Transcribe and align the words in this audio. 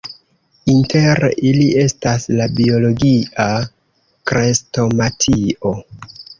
Inter 0.75 1.21
ili 1.49 1.67
estas 1.83 2.25
la 2.41 2.49
Biologia 2.57 3.47
Krestomatio. 4.33 5.79